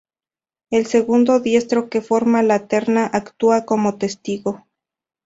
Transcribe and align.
El 0.71 0.87
segundo 0.87 1.39
diestro 1.41 1.87
que 1.87 2.01
forma 2.01 2.41
la 2.41 2.67
terna 2.67 3.05
actúa 3.05 3.65
como 3.65 3.99
testigo. 3.99 4.65